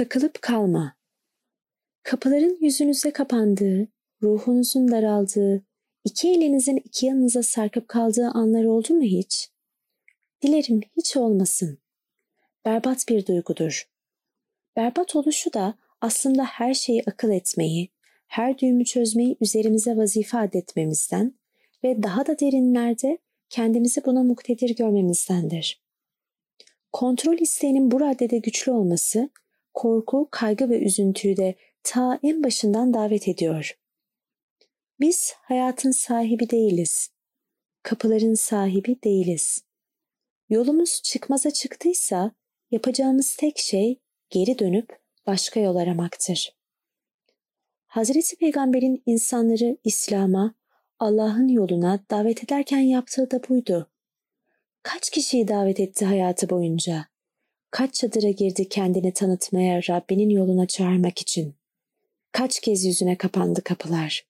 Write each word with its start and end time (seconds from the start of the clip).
Takılıp 0.00 0.42
kalma. 0.42 0.96
Kapıların 2.02 2.58
yüzünüze 2.60 3.10
kapandığı, 3.10 3.88
ruhunuzun 4.22 4.90
daraldığı, 4.90 5.62
iki 6.04 6.28
elinizin 6.28 6.76
iki 6.76 7.06
yanınıza 7.06 7.42
sarkıp 7.42 7.88
kaldığı 7.88 8.26
anlar 8.26 8.64
oldu 8.64 8.94
mu 8.94 9.02
hiç? 9.02 9.50
Dilerim 10.42 10.80
hiç 10.96 11.16
olmasın. 11.16 11.78
Berbat 12.64 13.08
bir 13.08 13.26
duygudur. 13.26 13.88
Berbat 14.76 15.16
oluşu 15.16 15.52
da 15.52 15.74
aslında 16.00 16.44
her 16.44 16.74
şeyi 16.74 17.02
akıl 17.06 17.30
etmeyi, 17.30 17.88
her 18.26 18.58
düğümü 18.58 18.84
çözmeyi 18.84 19.36
üzerimize 19.40 19.96
vazife 19.96 20.38
adetmemizden 20.38 21.34
ve 21.84 22.02
daha 22.02 22.26
da 22.26 22.38
derinlerde 22.38 23.18
kendimizi 23.48 24.04
buna 24.04 24.22
muktedir 24.22 24.76
görmemizdendir. 24.76 25.82
Kontrol 26.92 27.38
isteğinin 27.38 27.90
bu 27.90 28.00
raddede 28.00 28.38
güçlü 28.38 28.72
olması, 28.72 29.30
korku, 29.80 30.28
kaygı 30.30 30.70
ve 30.70 30.78
üzüntüyü 30.78 31.36
de 31.36 31.54
ta 31.82 32.18
en 32.22 32.44
başından 32.44 32.94
davet 32.94 33.28
ediyor. 33.28 33.78
Biz 35.00 35.34
hayatın 35.36 35.90
sahibi 35.90 36.50
değiliz. 36.50 37.10
Kapıların 37.82 38.34
sahibi 38.34 39.02
değiliz. 39.04 39.64
Yolumuz 40.48 41.02
çıkmaza 41.02 41.50
çıktıysa 41.50 42.32
yapacağımız 42.70 43.36
tek 43.36 43.58
şey 43.58 44.00
geri 44.30 44.58
dönüp 44.58 44.98
başka 45.26 45.60
yol 45.60 45.76
aramaktır. 45.76 46.56
Hazreti 47.86 48.36
Peygamber'in 48.36 49.02
insanları 49.06 49.76
İslam'a, 49.84 50.54
Allah'ın 50.98 51.48
yoluna 51.48 52.04
davet 52.10 52.44
ederken 52.44 52.80
yaptığı 52.80 53.30
da 53.30 53.48
buydu. 53.48 53.90
Kaç 54.82 55.10
kişiyi 55.10 55.48
davet 55.48 55.80
etti 55.80 56.04
hayatı 56.04 56.50
boyunca? 56.50 57.09
Kaç 57.70 57.94
çadıra 57.94 58.30
girdi 58.30 58.68
kendini 58.68 59.12
tanıtmaya, 59.12 59.80
Rabbinin 59.90 60.30
yoluna 60.30 60.66
çağırmak 60.66 61.20
için? 61.20 61.54
Kaç 62.32 62.60
kez 62.60 62.84
yüzüne 62.84 63.16
kapandı 63.16 63.62
kapılar? 63.64 64.26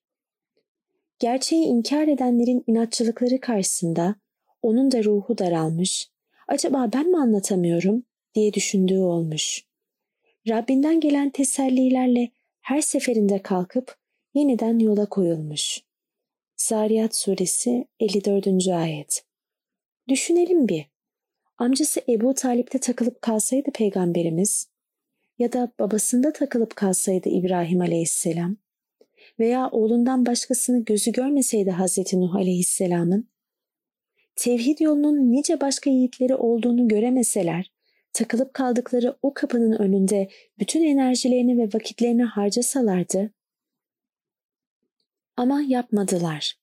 Gerçeği 1.19 1.65
inkar 1.65 2.07
edenlerin 2.07 2.63
inatçılıkları 2.67 3.39
karşısında 3.39 4.15
onun 4.61 4.91
da 4.91 5.03
ruhu 5.03 5.37
daralmış, 5.37 6.09
acaba 6.47 6.89
ben 6.93 7.07
mi 7.07 7.17
anlatamıyorum 7.17 8.03
diye 8.35 8.53
düşündüğü 8.53 8.99
olmuş. 8.99 9.65
Rabbinden 10.47 10.99
gelen 10.99 11.29
tesellilerle 11.29 12.29
her 12.61 12.81
seferinde 12.81 13.41
kalkıp 13.41 13.95
yeniden 14.33 14.79
yola 14.79 15.05
koyulmuş. 15.05 15.81
Zariyat 16.57 17.15
suresi 17.15 17.87
54. 17.99 18.67
ayet. 18.67 19.25
Düşünelim 20.07 20.67
bir. 20.67 20.90
Amcası 21.61 22.01
Ebu 22.09 22.33
Talip'te 22.33 22.79
takılıp 22.79 23.21
kalsaydı 23.21 23.71
peygamberimiz 23.71 24.69
ya 25.39 25.53
da 25.53 25.71
babasında 25.79 26.33
takılıp 26.33 26.75
kalsaydı 26.75 27.29
İbrahim 27.29 27.81
aleyhisselam 27.81 28.57
veya 29.39 29.69
oğlundan 29.69 30.25
başkasını 30.25 30.85
gözü 30.85 31.11
görmeseydi 31.11 31.71
Hazreti 31.71 32.21
Nuh 32.21 32.35
aleyhisselamın 32.35 33.29
tevhid 34.35 34.79
yolunun 34.79 35.31
nice 35.31 35.61
başka 35.61 35.89
yiğitleri 35.89 36.35
olduğunu 36.35 36.87
göremeseler 36.87 37.71
takılıp 38.13 38.53
kaldıkları 38.53 39.17
o 39.21 39.33
kapının 39.33 39.79
önünde 39.79 40.29
bütün 40.59 40.83
enerjilerini 40.83 41.57
ve 41.57 41.69
vakitlerini 41.73 42.23
harcasalardı 42.23 43.33
ama 45.37 45.61
yapmadılar. 45.61 46.59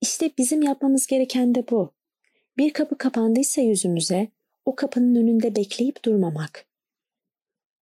İşte 0.00 0.30
bizim 0.38 0.62
yapmamız 0.62 1.06
gereken 1.06 1.54
de 1.54 1.64
bu. 1.70 1.94
Bir 2.58 2.72
kapı 2.72 2.98
kapandıysa 2.98 3.60
yüzümüze 3.60 4.28
o 4.64 4.74
kapının 4.74 5.14
önünde 5.14 5.56
bekleyip 5.56 6.04
durmamak. 6.04 6.66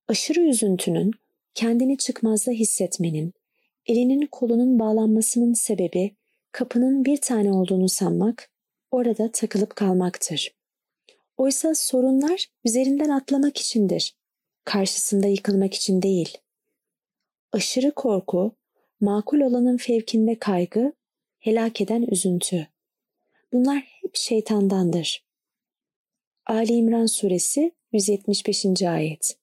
Aşırı 0.08 0.40
üzüntünün, 0.40 1.10
kendini 1.54 1.98
çıkmazda 1.98 2.50
hissetmenin, 2.50 3.32
elinin 3.86 4.26
kolunun 4.26 4.78
bağlanmasının 4.78 5.52
sebebi 5.52 6.16
kapının 6.52 7.04
bir 7.04 7.20
tane 7.20 7.52
olduğunu 7.52 7.88
sanmak, 7.88 8.50
orada 8.90 9.32
takılıp 9.32 9.76
kalmaktır. 9.76 10.54
Oysa 11.36 11.74
sorunlar 11.74 12.46
üzerinden 12.64 13.08
atlamak 13.08 13.56
içindir, 13.56 14.14
karşısında 14.64 15.26
yıkılmak 15.26 15.74
için 15.74 16.02
değil. 16.02 16.38
Aşırı 17.52 17.90
korku, 17.90 18.56
makul 19.00 19.40
olanın 19.40 19.76
fevkinde 19.76 20.38
kaygı, 20.38 20.92
helak 21.38 21.80
eden 21.80 22.02
üzüntü. 22.02 22.68
Bunlar 23.52 23.91
şeytandandır. 24.12 25.26
Ali 26.46 26.72
İmran 26.72 27.06
Suresi 27.06 27.72
175. 27.92 28.82
Ayet 28.82 29.38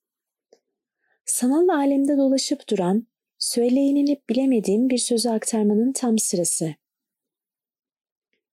Sanal 1.26 1.68
alemde 1.68 2.18
dolaşıp 2.18 2.70
duran, 2.70 3.08
söyleyenilip 3.38 4.30
bilemediğim 4.30 4.90
bir 4.90 4.98
sözü 4.98 5.30
aktarmanın 5.30 5.92
tam 5.92 6.20
sırası. 6.20 6.76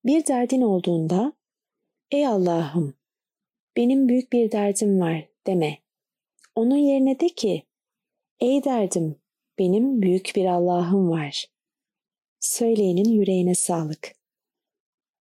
Bir 0.05 0.27
derdin 0.27 0.61
olduğunda, 0.61 1.33
Ey 2.11 2.27
Allah'ım, 2.27 2.95
benim 3.77 4.09
büyük 4.09 4.33
bir 4.33 4.53
derdim 4.53 5.01
var 5.01 5.29
deme. 5.47 5.79
Onun 6.55 6.77
yerine 6.77 7.21
de 7.21 7.29
ki, 7.29 7.63
Ey 8.41 8.65
derdim, 8.65 9.17
benim 9.59 10.03
büyük 10.03 10.33
bir 10.37 10.45
Allah'ım 10.47 11.11
var. 11.11 11.47
Söyleyenin 12.41 13.09
yüreğine 13.09 13.55
sağlık. 13.55 14.16